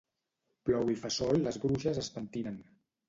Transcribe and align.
Plou 0.69 0.89
i 0.95 0.95
fa 1.01 1.11
sol 1.17 1.45
les 1.49 1.59
bruixes 1.67 2.01
es 2.05 2.13
pentinen 2.17 2.59